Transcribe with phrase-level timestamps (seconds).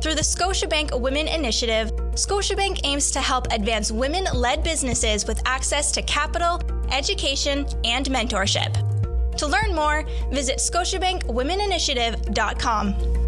[0.00, 5.92] Through the Scotiabank Women Initiative, Scotiabank aims to help advance women led businesses with access
[5.92, 6.58] to capital,
[6.90, 8.72] education, and mentorship.
[9.36, 13.19] To learn more, visit ScotiabankWomenInitiative.com.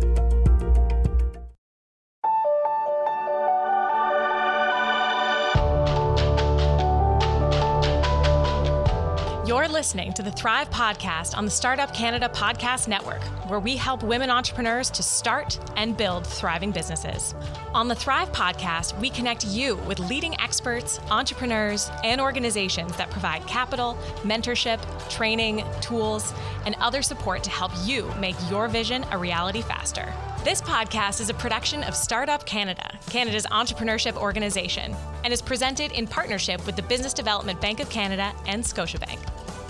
[9.53, 14.03] You're listening to the Thrive Podcast on the Startup Canada Podcast Network, where we help
[14.03, 17.35] women entrepreneurs to start and build thriving businesses.
[17.75, 23.47] On the Thrive Podcast, we connect you with leading experts, entrepreneurs, and organizations that provide
[23.47, 26.33] capital, mentorship, training, tools,
[26.65, 30.11] and other support to help you make your vision a reality faster.
[30.45, 36.07] This podcast is a production of Startup Canada, Canada's entrepreneurship organization, and is presented in
[36.07, 39.21] partnership with the Business Development Bank of Canada and Scotiabank.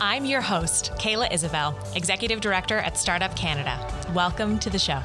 [0.01, 3.79] I'm your host, Kayla Isabelle, Executive Director at Startup Canada.
[4.15, 5.01] Welcome to the show.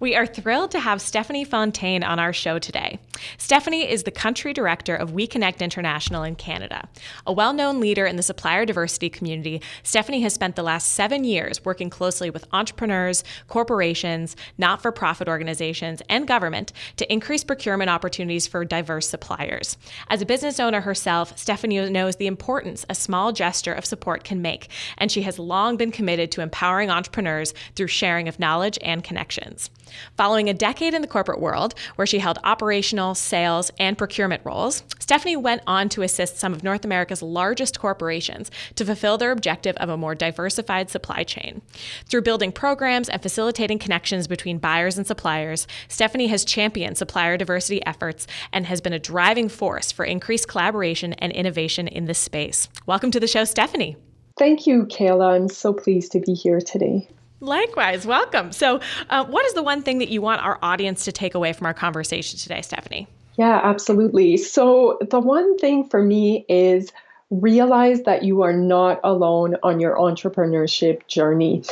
[0.00, 2.98] We are thrilled to have Stephanie Fontaine on our show today.
[3.36, 6.88] Stephanie is the country director of We Connect International in Canada.
[7.26, 11.24] A well known leader in the supplier diversity community, Stephanie has spent the last seven
[11.24, 17.90] years working closely with entrepreneurs, corporations, not for profit organizations, and government to increase procurement
[17.90, 19.76] opportunities for diverse suppliers.
[20.08, 24.40] As a business owner herself, Stephanie knows the importance a small gesture of support can
[24.40, 24.68] make,
[24.98, 29.70] and she has long been committed to empowering entrepreneurs through sharing of knowledge and connections.
[30.16, 34.84] Following a decade in the corporate world, where she held operational, sales, and procurement roles,
[35.00, 39.76] Stephanie went on to assist some of North America's largest corporations to fulfill their objective
[39.76, 41.60] of a more diversified supply chain.
[42.06, 47.84] Through building programs and facilitating connections between buyers and suppliers, Stephanie has championed supplier diversity
[47.84, 52.68] efforts and has been a driving force for increased collaboration and innovation in this space.
[52.86, 53.96] Welcome to the show, Stephanie.
[54.38, 55.34] Thank you, Kayla.
[55.34, 57.08] I'm so pleased to be here today.
[57.42, 58.52] Likewise, welcome.
[58.52, 58.80] So,
[59.10, 61.66] uh, what is the one thing that you want our audience to take away from
[61.66, 63.08] our conversation today, Stephanie?
[63.36, 64.36] Yeah, absolutely.
[64.36, 66.92] So, the one thing for me is
[67.30, 71.64] realize that you are not alone on your entrepreneurship journey.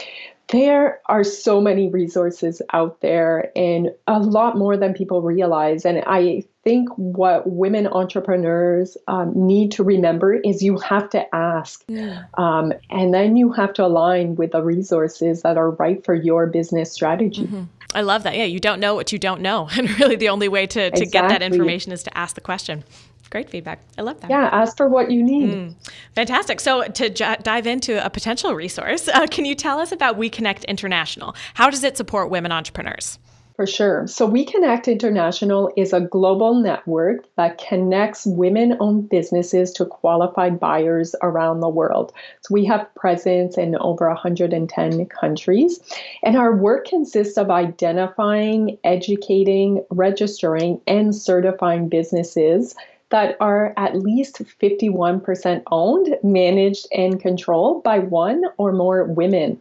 [0.48, 5.84] There are so many resources out there and a lot more than people realize.
[5.84, 11.84] And I think what women entrepreneurs um, need to remember is you have to ask.
[11.88, 12.24] Yeah.
[12.34, 16.46] Um, and then you have to align with the resources that are right for your
[16.46, 17.44] business strategy.
[17.44, 17.64] Mm-hmm.
[17.94, 18.36] I love that.
[18.36, 19.68] Yeah, you don't know what you don't know.
[19.80, 21.10] And really, the only way to, to exactly.
[21.10, 22.84] get that information is to ask the question.
[23.30, 23.80] Great feedback.
[23.96, 24.30] I love that.
[24.30, 25.50] Yeah, ask for what you need.
[25.50, 25.74] Mm,
[26.16, 26.60] fantastic.
[26.60, 30.28] So, to j- dive into a potential resource, uh, can you tell us about We
[30.28, 31.34] Connect International?
[31.54, 33.18] How does it support women entrepreneurs?
[33.60, 34.06] For sure.
[34.06, 40.58] So, We Connect International is a global network that connects women owned businesses to qualified
[40.58, 42.10] buyers around the world.
[42.40, 45.78] So, we have presence in over 110 countries.
[46.22, 52.74] And our work consists of identifying, educating, registering, and certifying businesses
[53.10, 59.60] that are at least 51% owned, managed, and controlled by one or more women.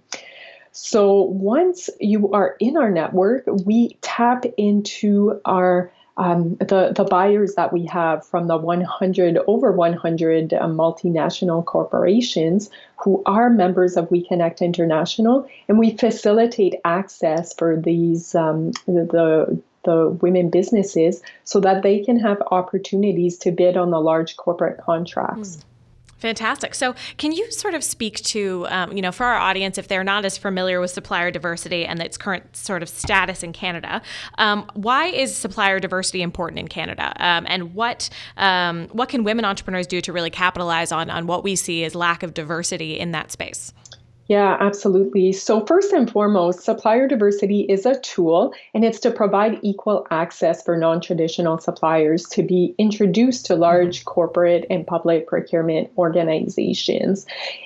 [0.72, 7.56] So once you are in our network, we tap into our um, the the buyers
[7.56, 14.12] that we have from the 100 over 100 uh, multinational corporations who are members of
[14.12, 21.62] We Connect International, and we facilitate access for these um, the, the women businesses so
[21.62, 25.56] that they can have opportunities to bid on the large corporate contracts.
[25.56, 25.63] Mm.
[26.19, 26.75] Fantastic.
[26.75, 30.03] So, can you sort of speak to, um, you know, for our audience, if they're
[30.03, 34.02] not as familiar with supplier diversity and its current sort of status in Canada,
[34.38, 39.46] um, why is supplier diversity important in Canada, um, and what um, what can women
[39.46, 43.11] entrepreneurs do to really capitalize on on what we see as lack of diversity in
[43.11, 43.73] that space?
[44.29, 45.34] Yeah, absolutely.
[45.34, 50.61] So, first and foremost, supplier diversity is a tool and it's to provide equal access
[50.64, 54.09] for non traditional suppliers to be introduced to large mm-hmm.
[54.09, 57.26] corporate and public procurement organizations.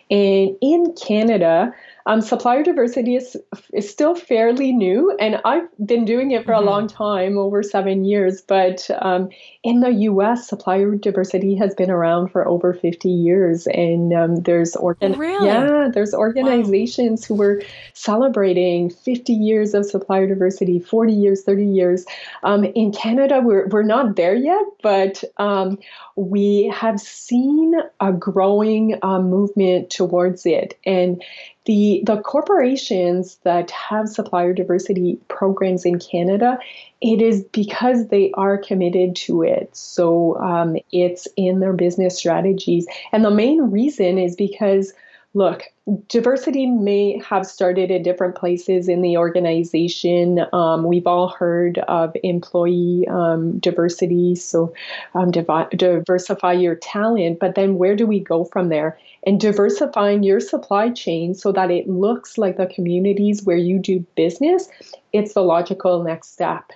[0.10, 1.74] And in Canada,
[2.06, 3.38] um, supplier diversity is,
[3.72, 6.68] is still fairly new, and I've been doing it for mm-hmm.
[6.68, 8.42] a long time, over seven years.
[8.42, 9.30] But um,
[9.64, 14.76] in the U.S., supplier diversity has been around for over 50 years, and um, there's
[14.76, 15.48] organ- really?
[15.48, 17.28] yeah, there's organizations wow.
[17.28, 17.62] who were
[17.94, 22.06] celebrating 50 years of supplier diversity, 40 years, 30 years.
[22.44, 25.80] Um, in Canada, we're we're not there yet, but um,
[26.18, 31.24] we have seen a growing uh, movement towards it, and
[31.66, 36.60] the the corporations that have supplier diversity programs in Canada,
[37.02, 39.76] it is because they are committed to it.
[39.76, 44.94] So um, it's in their business strategies, and the main reason is because
[45.34, 45.64] look,
[46.10, 50.46] diversity may have started at different places in the organization.
[50.54, 54.74] Um, we've all heard of employee um, diversity, so
[55.16, 58.98] um, diversify your talent, but then where do we go from there?
[59.26, 64.06] And diversifying your supply chain so that it looks like the communities where you do
[64.16, 64.70] business,
[65.14, 66.72] it's the logical next step.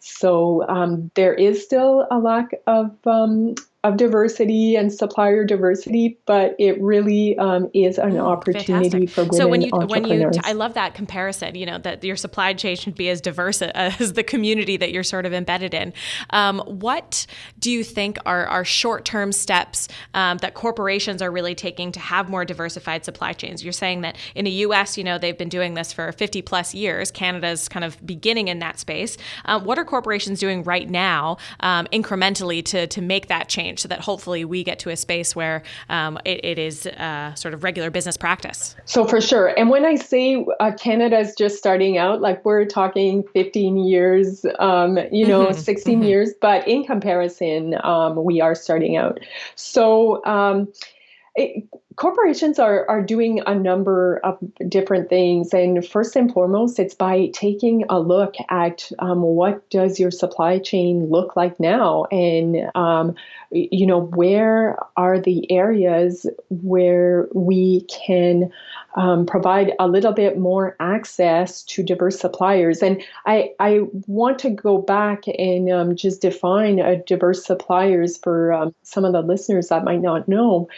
[0.00, 6.54] So um, there is still a lack of um, of diversity and supplier diversity, but
[6.58, 9.10] it really um, is an opportunity fantastic.
[9.10, 11.54] for women so when you when you I love that comparison.
[11.54, 15.02] You know that your supply chain should be as diverse as the community that you're
[15.02, 15.94] sort of embedded in.
[16.30, 17.26] Um, what
[17.58, 22.00] do you think are are short term steps um, that corporations are really taking to
[22.00, 23.64] have more diversified supply chains?
[23.64, 26.74] You're saying that in the U.S., you know, they've been doing this for 50 plus
[26.74, 27.10] years.
[27.10, 29.16] Canada's kind of beginning in that space.
[29.46, 33.69] Um, what are corporations doing right now, um, incrementally, to to make that change?
[33.70, 37.34] Change so that hopefully we get to a space where um, it, it is uh,
[37.34, 38.76] sort of regular business practice.
[38.84, 39.48] So, for sure.
[39.58, 44.44] And when I say uh, Canada is just starting out, like we're talking 15 years,
[44.58, 45.58] um, you know, mm-hmm.
[45.58, 46.08] 16 mm-hmm.
[46.08, 49.20] years, but in comparison, um, we are starting out.
[49.54, 50.68] So, um,
[51.36, 51.64] it,
[52.00, 54.38] corporations are, are doing a number of
[54.68, 55.52] different things.
[55.52, 60.58] And first and foremost it's by taking a look at um, what does your supply
[60.58, 62.04] chain look like now?
[62.10, 63.14] And um,
[63.50, 68.50] you know where are the areas where we can
[68.96, 72.82] um, provide a little bit more access to diverse suppliers?
[72.82, 78.54] And i, I want to go back and um, just define a diverse suppliers for
[78.54, 80.68] um, some of the listeners that might not know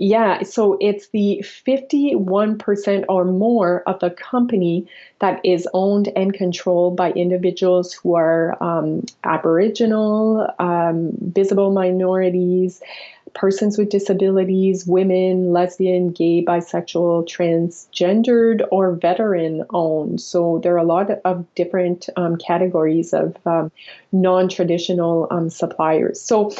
[0.00, 4.86] yeah, so it's the 51% or more of the company
[5.20, 12.82] that is owned and controlled by individuals who are um, Aboriginal, um, visible minorities,
[13.34, 20.20] persons with disabilities, women, lesbian, gay, bisexual, transgendered, or veteran owned.
[20.20, 23.70] So there are a lot of different um, categories of um,
[24.12, 26.20] non traditional um, suppliers.
[26.20, 26.52] So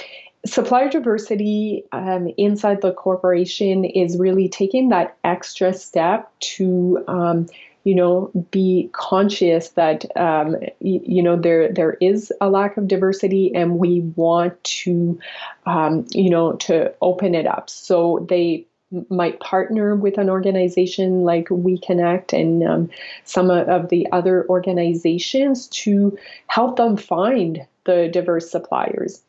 [0.47, 7.47] supplier diversity um, inside the corporation is really taking that extra step to um,
[7.85, 12.89] you know be conscious that um, y- you know there there is a lack of
[12.89, 15.19] diversity and we want to
[15.67, 17.69] um, you know to open it up.
[17.69, 18.67] So they
[19.09, 22.91] might partner with an organization like We Connect and um,
[23.25, 29.23] some of the other organizations to help them find the diverse suppliers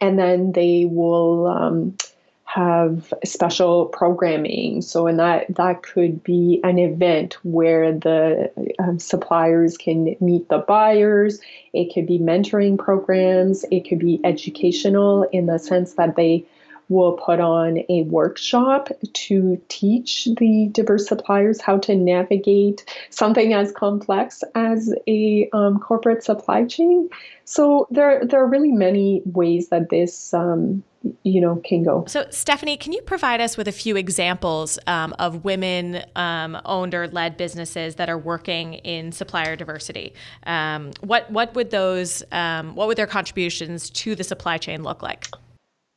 [0.00, 1.96] and then they will um,
[2.44, 4.80] have special programming.
[4.80, 10.58] So, and that that could be an event where the um, suppliers can meet the
[10.58, 11.40] buyers.
[11.72, 13.64] It could be mentoring programs.
[13.70, 16.46] It could be educational in the sense that they
[16.88, 23.72] will put on a workshop to teach the diverse suppliers how to navigate something as
[23.72, 27.08] complex as a um, corporate supply chain.
[27.44, 30.82] So there, there are really many ways that this um,
[31.22, 32.04] you know can go.
[32.08, 36.94] So stephanie can you provide us with a few examples um, of women um, owned
[36.94, 40.14] or led businesses that are working in supplier diversity?
[40.44, 45.02] Um, what what would those um, what would their contributions to the supply chain look
[45.02, 45.28] like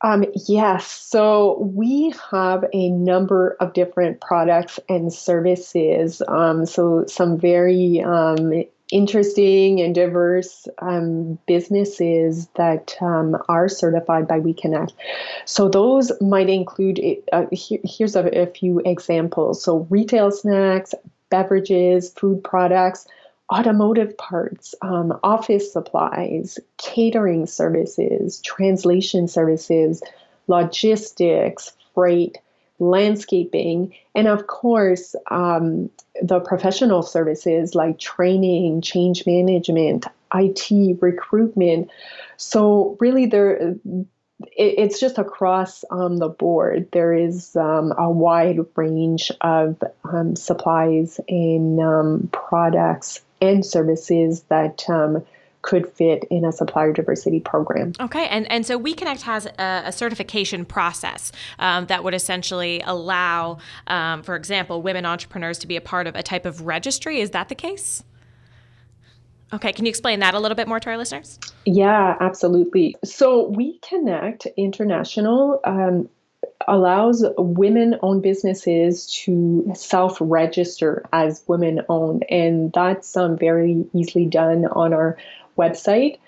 [0.02, 0.86] um, yes.
[0.86, 6.22] So we have a number of different products and services.
[6.26, 14.40] Um, so some very um, interesting and diverse um, businesses that um, are certified by
[14.40, 14.92] WeConnect.
[15.44, 17.00] So those might include,
[17.32, 19.62] uh, here, here's a, a few examples.
[19.62, 20.94] So retail snacks,
[21.30, 23.06] beverages, food products,
[23.50, 30.02] automotive parts, um, office supplies, catering services, translation services,
[30.46, 32.38] logistics, freight,
[32.78, 35.90] landscaping, and of course, um,
[36.22, 41.90] the professional services like training, change management, IT, recruitment.
[42.36, 43.74] So, really, there
[44.56, 46.88] it's just across um, the board.
[46.92, 54.88] There is um, a wide range of um, supplies and um, products and services that
[54.88, 55.24] um,
[55.62, 57.92] could fit in a supplier diversity program.
[58.00, 63.58] Okay, and and so WeConnect has a, a certification process um, that would essentially allow,
[63.86, 67.20] um, for example, women entrepreneurs to be a part of a type of registry.
[67.20, 68.02] Is that the case?
[69.52, 71.38] Okay, can you explain that a little bit more to our listeners?
[71.66, 72.94] Yeah, absolutely.
[73.04, 76.08] So We Connect International um,
[76.68, 84.26] allows women owned businesses to self register as women owned, and that's um, very easily
[84.26, 85.16] done on our
[85.58, 86.18] website.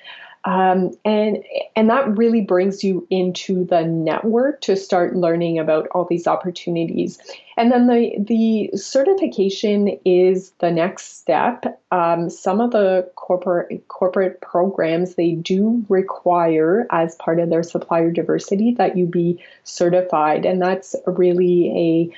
[0.45, 1.45] Um, and
[1.77, 7.19] and that really brings you into the network to start learning about all these opportunities.
[7.57, 11.81] And then the the certification is the next step.
[11.93, 18.11] Um, some of the corporate corporate programs they do require as part of their supplier
[18.11, 21.71] diversity that you be certified, and that's really
[22.11, 22.17] a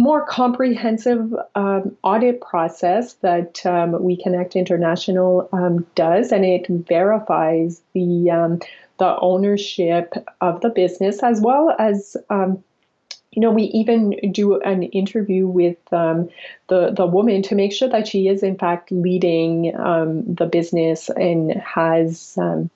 [0.00, 8.30] more comprehensive um, audit process that um, WeConnect International um, does, and it verifies the
[8.30, 8.60] um,
[8.98, 12.62] the ownership of the business as well as um,
[13.32, 16.28] you know, we even do an interview with um,
[16.66, 21.08] the the woman to make sure that she is in fact leading um, the business
[21.10, 22.70] and has um,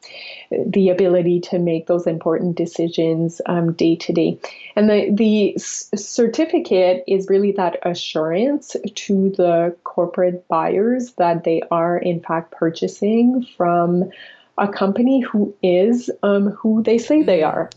[0.52, 4.38] the ability to make those important decisions um, day to day.
[4.76, 11.98] And the the certificate is really that assurance to the corporate buyers that they are
[11.98, 14.08] in fact purchasing from
[14.56, 17.58] a company who is um, who they say they mm-hmm.
[17.58, 17.70] are.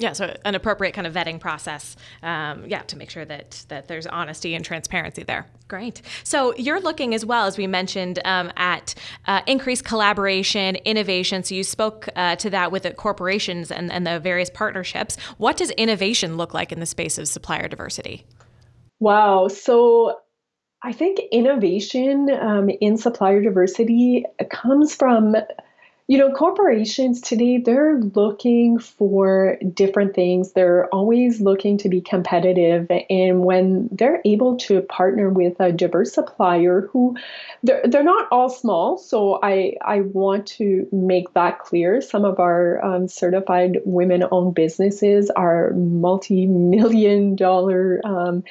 [0.00, 3.86] Yeah, so an appropriate kind of vetting process, um, yeah, to make sure that that
[3.86, 5.46] there's honesty and transparency there.
[5.68, 6.00] Great.
[6.24, 8.94] So you're looking as well as we mentioned um, at
[9.26, 11.44] uh, increased collaboration, innovation.
[11.44, 15.16] So you spoke uh, to that with the corporations and, and the various partnerships.
[15.36, 18.24] What does innovation look like in the space of supplier diversity?
[19.00, 19.48] Wow.
[19.48, 20.18] So
[20.82, 25.36] I think innovation um, in supplier diversity comes from
[26.10, 30.54] you know, corporations today, they're looking for different things.
[30.54, 32.90] They're always looking to be competitive.
[33.08, 37.16] And when they're able to partner with a diverse supplier who
[37.62, 38.98] they're, they're not all small.
[38.98, 42.00] So I, I want to make that clear.
[42.00, 48.42] Some of our um, certified women owned businesses are multi million dollar, um,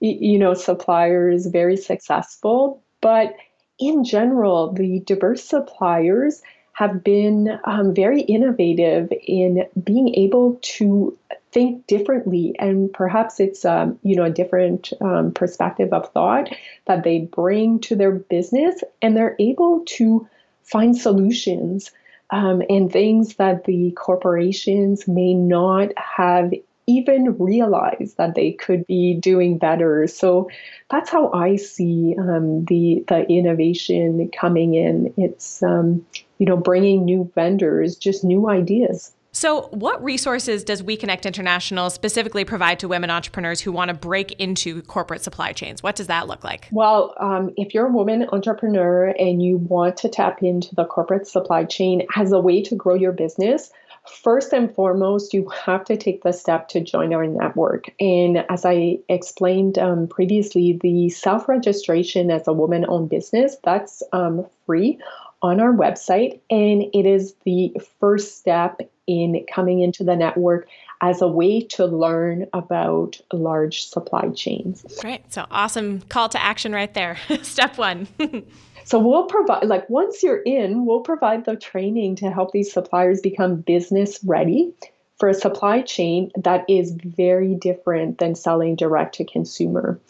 [0.00, 2.82] you know, suppliers, very successful.
[3.02, 3.34] But
[3.78, 6.40] in general, the diverse suppliers
[6.72, 11.16] have been um, very innovative in being able to
[11.50, 16.48] think differently and perhaps it's um, you know a different um, perspective of thought
[16.86, 20.26] that they bring to their business and they're able to
[20.62, 21.90] find solutions
[22.30, 26.52] um, and things that the corporations may not have
[26.86, 30.06] even realize that they could be doing better.
[30.06, 30.50] So
[30.90, 35.12] that's how I see um, the the innovation coming in.
[35.16, 36.04] It's um,
[36.38, 39.12] you know bringing new vendors, just new ideas.
[39.34, 43.94] So, what resources does We Connect International specifically provide to women entrepreneurs who want to
[43.94, 45.82] break into corporate supply chains?
[45.82, 46.68] What does that look like?
[46.70, 51.26] Well, um, if you're a woman entrepreneur and you want to tap into the corporate
[51.26, 53.70] supply chain as a way to grow your business,
[54.08, 57.86] First and foremost, you have to take the step to join our network.
[58.00, 64.02] And as I explained um, previously, the self registration as a woman owned business, that's
[64.12, 64.98] um, free
[65.40, 66.40] on our website.
[66.50, 70.68] And it is the first step in coming into the network
[71.00, 74.84] as a way to learn about large supply chains.
[75.00, 75.32] Great.
[75.32, 77.18] So awesome call to action right there.
[77.42, 78.06] Step one.
[78.84, 83.20] So we'll provide, like, once you're in, we'll provide the training to help these suppliers
[83.20, 84.72] become business ready
[85.18, 90.00] for a supply chain that is very different than selling direct to consumer.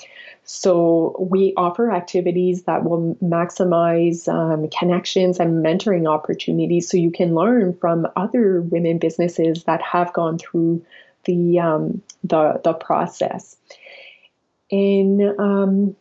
[0.45, 7.35] So we offer activities that will maximize um, connections and mentoring opportunities so you can
[7.35, 10.85] learn from other women businesses that have gone through
[11.25, 13.57] the um, the, the process.
[14.71, 15.97] And um,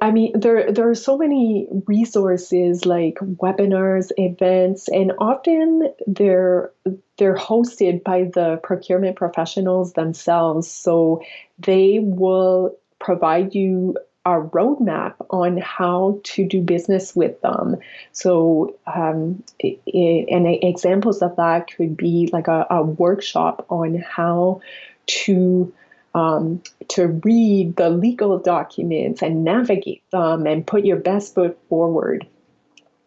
[0.00, 6.70] I mean, there there are so many resources like webinars, events, and often they're
[7.18, 10.70] they're hosted by the procurement professionals themselves.
[10.70, 11.22] So
[11.58, 17.76] they will provide you a roadmap on how to do business with them.
[18.12, 24.60] So, um, and examples of that could be like a, a workshop on how
[25.06, 25.74] to
[26.14, 32.26] um, to read the legal documents and navigate them and put your best foot forward.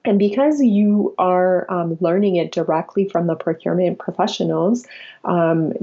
[0.06, 4.86] And because you are um, learning it directly from the procurement professionals
[5.24, 5.74] um,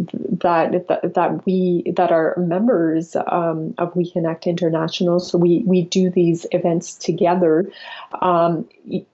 [0.42, 5.82] that, that, that we that are members um, of We Connect International, so we we
[5.82, 7.68] do these events together.
[8.20, 8.68] Um,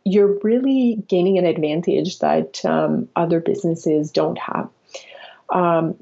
[0.05, 4.69] you're really gaining an advantage that um, other businesses don't have.
[5.49, 5.97] Um,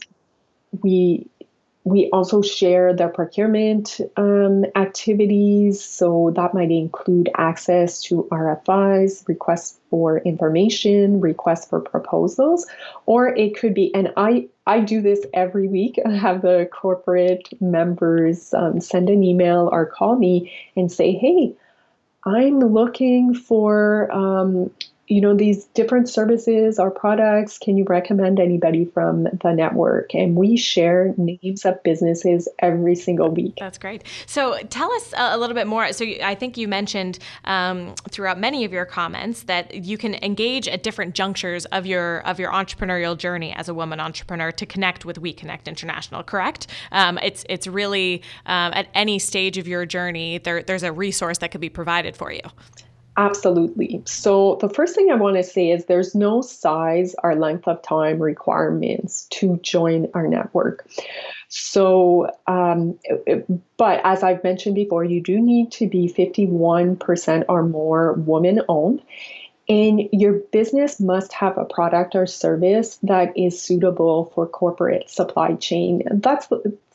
[0.82, 1.28] we
[1.86, 5.84] we also share the procurement um, activities.
[5.84, 12.66] So that might include access to RFIs, requests for information, requests for proposals,
[13.06, 16.00] or it could be, and I, I do this every week.
[16.04, 21.54] I have the corporate members um, send an email or call me and say, hey,
[22.24, 24.72] I'm looking for um,
[25.08, 30.14] you know these different services or products can you recommend anybody from the network?
[30.14, 33.54] And we share names of businesses every single week.
[33.58, 34.04] That's great.
[34.26, 35.92] So tell us a little bit more.
[35.92, 40.68] So i think you mentioned um, throughout many of your comments that you can engage
[40.68, 45.04] at different junctures of your of your entrepreneurial journey as a woman entrepreneur to connect
[45.04, 46.66] with we connect international correct?
[46.92, 51.38] Um, it's it's really um, at any stage of your journey there, there's a resource
[51.38, 52.42] that could be provided for you
[53.18, 54.02] Absolutely.
[54.04, 57.80] So, the first thing I want to say is there's no size or length of
[57.80, 60.86] time requirements to join our network.
[61.48, 62.98] So, um,
[63.78, 69.00] but as I've mentioned before, you do need to be 51% or more woman owned.
[69.68, 75.54] And your business must have a product or service that is suitable for corporate supply
[75.54, 76.02] chain.
[76.10, 76.48] That's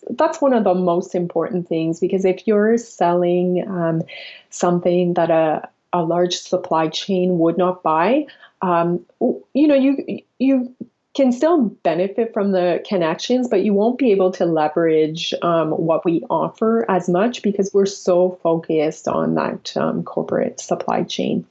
[0.09, 4.01] that's one of the most important things because if you're selling um,
[4.49, 8.25] something that a a large supply chain would not buy,
[8.61, 9.05] um,
[9.53, 10.73] you know, you you
[11.13, 16.05] can still benefit from the connections, but you won't be able to leverage um, what
[16.05, 21.45] we offer as much because we're so focused on that um, corporate supply chain.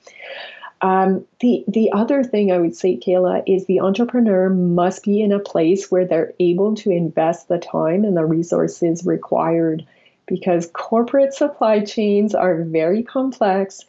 [0.83, 5.31] Um, the the other thing I would say, Kayla, is the entrepreneur must be in
[5.31, 9.87] a place where they're able to invest the time and the resources required,
[10.27, 13.85] because corporate supply chains are very complex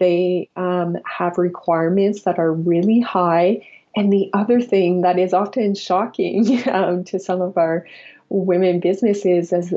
[0.00, 3.64] they um, have requirements that are really high.
[3.94, 7.86] And the other thing that is often shocking um, to some of our
[8.30, 9.74] women businesses is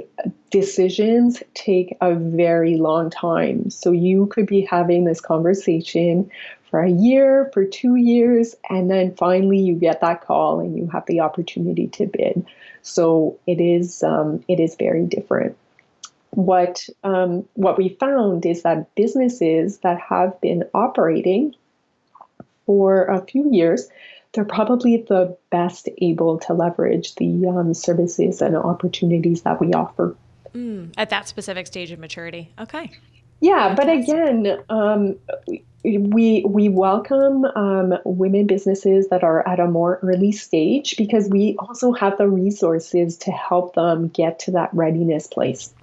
[0.49, 3.69] decisions take a very long time.
[3.69, 6.29] So you could be having this conversation
[6.69, 10.87] for a year, for two years, and then finally you get that call and you
[10.87, 12.45] have the opportunity to bid.
[12.83, 15.57] So it is um, it is very different
[16.35, 21.55] what um, what we found is that businesses that have been operating
[22.65, 23.89] for a few years,
[24.33, 30.15] they're probably the best able to leverage the um, services and opportunities that we offer.
[30.53, 32.51] Mm, at that specific stage of maturity.
[32.59, 32.91] Okay.
[33.39, 35.17] Yeah, but again, um,
[35.83, 41.55] we we welcome um, women businesses that are at a more early stage because we
[41.59, 45.73] also have the resources to help them get to that readiness place.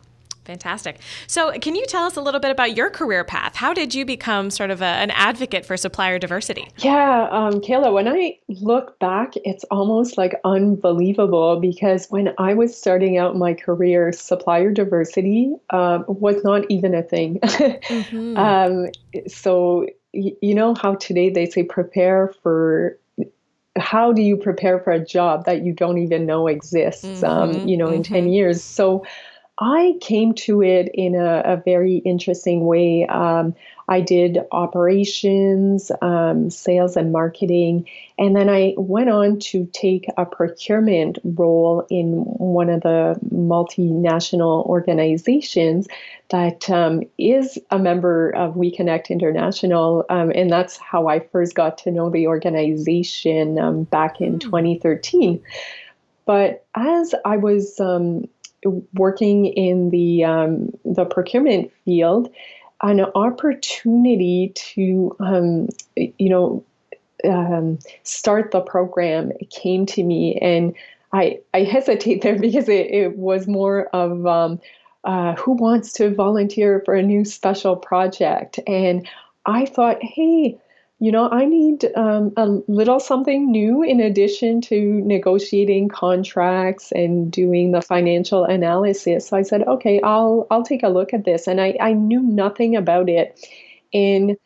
[0.51, 0.99] Fantastic.
[1.29, 3.55] So, can you tell us a little bit about your career path?
[3.55, 6.67] How did you become sort of a, an advocate for supplier diversity?
[6.79, 12.77] Yeah, um, Kayla, when I look back, it's almost like unbelievable because when I was
[12.77, 17.39] starting out my career, supplier diversity um, was not even a thing.
[17.39, 18.37] mm-hmm.
[18.37, 18.89] um,
[19.29, 22.99] so, y- you know how today they say prepare for
[23.79, 27.69] how do you prepare for a job that you don't even know exists um, mm-hmm,
[27.69, 28.15] you know in mm-hmm.
[28.15, 29.07] 10 years so
[29.63, 33.07] I came to it in a, a very interesting way.
[33.07, 33.55] Um,
[33.91, 37.87] I did operations, um, sales, and marketing.
[38.19, 44.65] And then I went on to take a procurement role in one of the multinational
[44.65, 45.89] organizations
[46.31, 50.07] that um, is a member of We Connect International.
[50.09, 54.41] Um, and that's how I first got to know the organization um, back in mm.
[54.41, 55.43] 2013.
[56.25, 58.29] But as I was um,
[58.95, 62.31] working in the um, the procurement field,
[62.83, 66.65] an opportunity to um, you know
[67.25, 70.75] um, start the program came to me, and
[71.13, 74.61] I I hesitate there because it, it was more of um,
[75.05, 79.09] uh, who wants to volunteer for a new special project, and
[79.47, 80.59] I thought, hey
[81.03, 87.33] you know, I need um, a little something new in addition to negotiating contracts and
[87.33, 89.29] doing the financial analysis.
[89.29, 92.21] So I said, okay, I'll I'll take a look at this, and I I knew
[92.21, 93.41] nothing about it,
[93.95, 94.37] and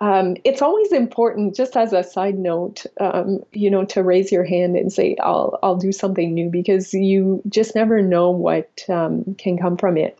[0.00, 4.44] um, it's always important, just as a side note, um, you know, to raise your
[4.44, 9.34] hand and say, I'll I'll do something new because you just never know what um,
[9.38, 10.18] can come from it.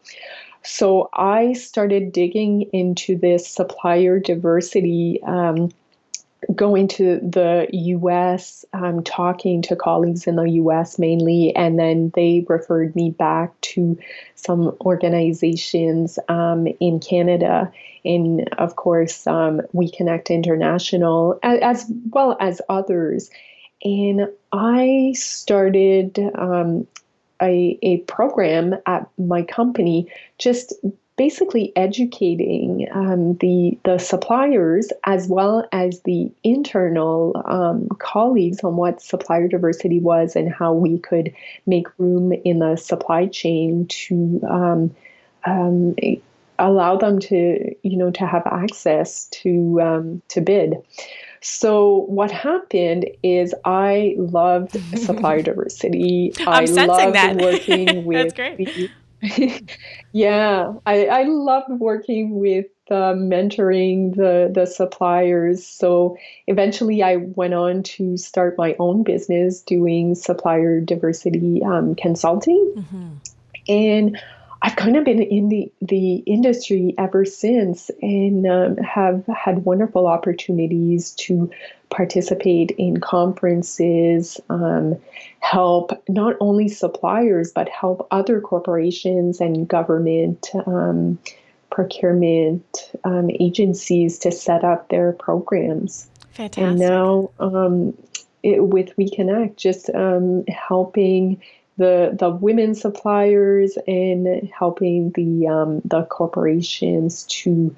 [0.63, 5.21] So I started digging into this supplier diversity.
[5.23, 5.71] Um,
[6.55, 12.45] going to the US, um, talking to colleagues in the US mainly, and then they
[12.49, 13.99] referred me back to
[14.35, 17.73] some organizations um, in Canada.
[18.05, 23.31] And of course, um, We Connect International, as, as, well as others.
[23.85, 26.87] And I started um,
[27.41, 30.75] a, a program at my company just
[31.17, 39.03] basically educating um, the the suppliers as well as the internal um, colleagues on what
[39.03, 41.33] supplier diversity was and how we could
[41.67, 44.95] make room in the supply chain to um,
[45.45, 45.95] um
[46.59, 50.77] allow them to you know to have access to um, to bid.
[51.41, 56.33] So what happened is I loved supplier diversity.
[56.47, 57.37] I'm I sensing loved that.
[57.37, 58.57] working with That's great.
[58.57, 58.89] the
[60.13, 65.65] yeah, I, I loved working with uh, mentoring the the suppliers.
[65.67, 72.75] So eventually, I went on to start my own business doing supplier diversity um, consulting,
[72.77, 73.09] mm-hmm.
[73.69, 74.19] and
[74.63, 80.07] I've kind of been in the, the industry ever since and um, have had wonderful
[80.07, 81.51] opportunities to
[81.93, 84.97] participate in conferences, um,
[85.41, 91.19] help not only suppliers, but help other corporations and government um,
[91.71, 96.09] procurement um, agencies to set up their programs.
[96.33, 96.65] Fantastic.
[96.65, 97.97] And now um,
[98.43, 101.43] it, with We Connect, just um, helping
[101.79, 107.75] the the women suppliers and helping the um, the corporations to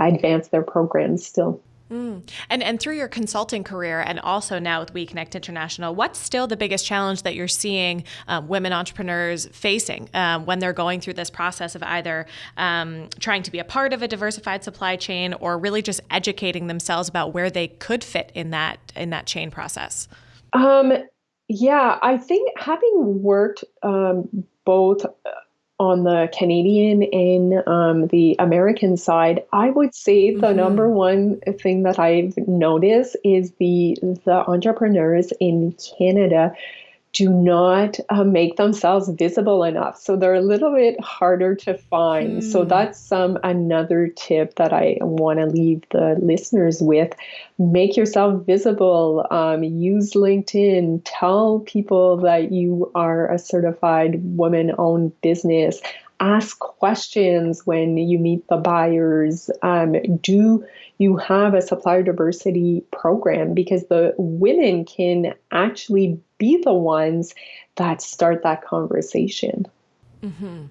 [0.00, 1.60] advance their programs still.
[1.90, 2.28] Mm.
[2.48, 6.46] And and through your consulting career, and also now with We Connect International, what's still
[6.46, 11.14] the biggest challenge that you're seeing um, women entrepreneurs facing um, when they're going through
[11.14, 15.34] this process of either um, trying to be a part of a diversified supply chain
[15.34, 19.50] or really just educating themselves about where they could fit in that in that chain
[19.50, 20.08] process?
[20.54, 20.92] Um,
[21.48, 25.10] yeah, I think having worked um, both uh,
[25.78, 30.56] on the Canadian and um, the American side, I would say the mm-hmm.
[30.56, 36.54] number one thing that I've noticed is the the entrepreneurs in Canada
[37.14, 39.96] do not uh, make themselves visible enough.
[39.98, 42.42] So they're a little bit harder to find.
[42.42, 42.52] Mm.
[42.52, 42.68] So hmm.
[42.68, 47.14] that's um, another tip that I want to leave the listeners with.
[47.56, 49.26] Make yourself visible.
[49.30, 51.02] Um, use LinkedIn.
[51.04, 55.80] Tell people that you are a certified woman owned business.
[56.18, 59.50] Ask questions when you meet the buyers.
[59.62, 60.64] Um, do
[60.98, 63.54] you have a supplier diversity program?
[63.54, 67.34] Because the women can actually be the ones
[67.76, 69.66] that start that conversation.
[70.22, 70.64] Mm-hmm.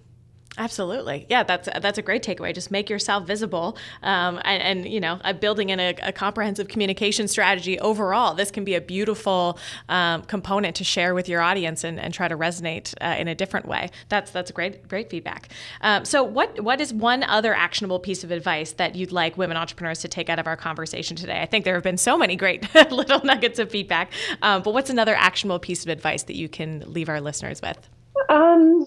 [0.58, 1.42] Absolutely, yeah.
[1.42, 2.54] That's that's a great takeaway.
[2.54, 6.68] Just make yourself visible, um, and, and, you know, uh, building in a, a, comprehensive
[6.68, 8.36] communication strategy overall.
[8.36, 9.58] This can be a beautiful
[9.90, 13.34] um, component to share with your audience and, and try to resonate uh, in a
[13.34, 13.90] different way.
[14.10, 15.50] That's that's great great feedback.
[15.82, 19.58] Um, so, what what is one other actionable piece of advice that you'd like women
[19.58, 21.42] entrepreneurs to take out of our conversation today?
[21.42, 24.12] I think there have been so many great little nuggets of feedback,
[24.44, 27.90] um, but what's another actionable piece of advice that you can leave our listeners with?
[28.30, 28.86] Um,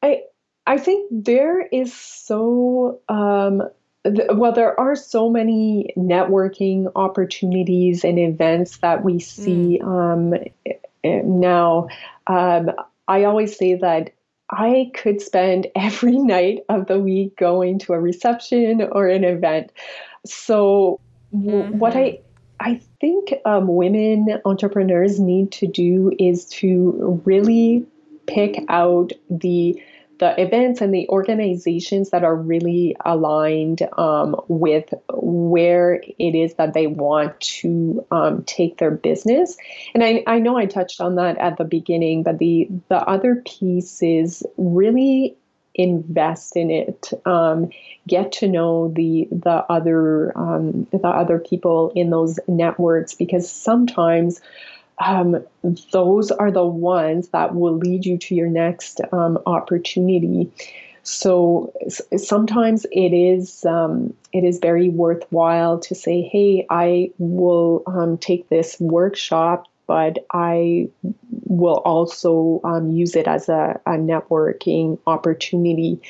[0.00, 0.22] I
[0.66, 3.62] I think there is so um,
[4.04, 9.86] th- well, there are so many networking opportunities and events that we see mm.
[9.86, 10.34] um,
[11.04, 11.88] now.
[12.26, 12.70] Um,
[13.06, 14.10] I always say that
[14.50, 19.72] I could spend every night of the week going to a reception or an event.
[20.24, 21.00] So,
[21.34, 21.78] mm-hmm.
[21.78, 22.20] what I
[22.60, 27.84] I think um, women entrepreneurs need to do is to really
[28.26, 29.78] pick out the
[30.24, 36.72] the events and the organizations that are really aligned um, with where it is that
[36.72, 39.58] they want to um, take their business.
[39.92, 43.42] And I, I know I touched on that at the beginning, but the the other
[43.44, 45.36] piece is really
[45.74, 47.68] invest in it um,
[48.06, 54.40] get to know the the other um, the other people in those networks because sometimes
[54.98, 55.44] um,
[55.92, 60.50] those are the ones that will lead you to your next um, opportunity.
[61.02, 61.72] So
[62.16, 68.48] sometimes it is um, it is very worthwhile to say, "Hey, I will um, take
[68.48, 70.88] this workshop, but I
[71.28, 76.00] will also um, use it as a, a networking opportunity,"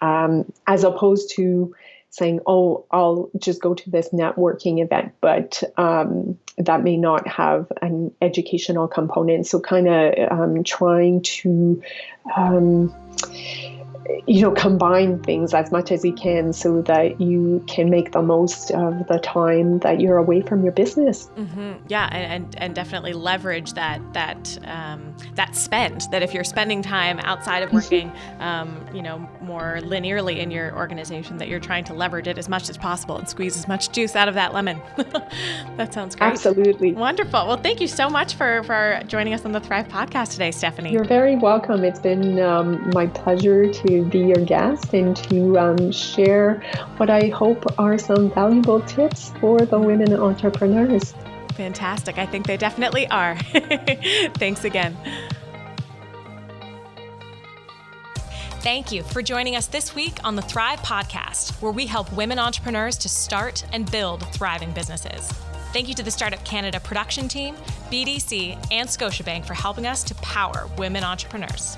[0.00, 1.74] um, as opposed to
[2.16, 7.70] saying, "Oh, I'll just go to this networking event," but um, that may not have
[7.82, 9.46] an educational component.
[9.46, 11.82] So, kind of um, trying to
[12.36, 12.94] um,
[14.26, 18.22] you know, combine things as much as you can so that you can make the
[18.22, 21.28] most of the time that you're away from your business.
[21.36, 21.72] Mm-hmm.
[21.88, 26.02] Yeah, and, and, and definitely leverage that that um, that spend.
[26.10, 27.76] That if you're spending time outside of mm-hmm.
[27.76, 32.38] working, um, you know, more linearly in your organization, that you're trying to leverage it
[32.38, 34.80] as much as possible and squeeze as much juice out of that lemon.
[35.76, 36.28] that sounds great.
[36.28, 36.92] Absolutely.
[36.92, 37.46] Wonderful.
[37.46, 40.92] Well, thank you so much for for joining us on the Thrive podcast today, Stephanie.
[40.92, 41.84] You're very welcome.
[41.84, 46.62] It's been um, my pleasure to be your guest and to um, share
[46.96, 51.14] what I hope are some valuable tips for the women entrepreneurs.
[51.54, 52.18] Fantastic.
[52.18, 53.36] I think they definitely are.
[54.34, 54.96] Thanks again.
[58.60, 62.38] Thank you for joining us this week on the Thrive Podcast, where we help women
[62.38, 65.28] entrepreneurs to start and build thriving businesses.
[65.72, 67.54] Thank you to the Startup Canada production team,
[67.92, 71.76] BDC, and Scotiabank for helping us to power women entrepreneurs.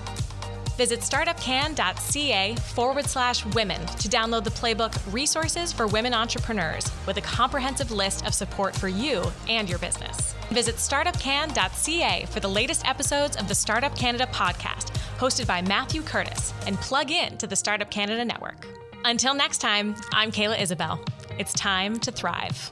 [0.79, 7.21] Visit startupcan.ca forward slash women to download the playbook Resources for Women Entrepreneurs with a
[7.21, 10.35] comprehensive list of support for you and your business.
[10.51, 16.55] Visit startupcan.ca for the latest episodes of the Startup Canada podcast, hosted by Matthew Curtis,
[16.65, 18.65] and plug in to the Startup Canada network.
[19.05, 21.01] Until next time, I'm Kayla Isabelle.
[21.39, 22.71] It's time to thrive.